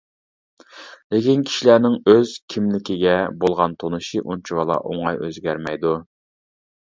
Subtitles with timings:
[1.15, 3.13] لېكىن كىشىلەرنىڭ ئۆز كىملىكىگە
[3.43, 5.93] بولغان تونۇشى ئۇنچىۋالا ئوڭاي ئۆزگەرمەيدۇ.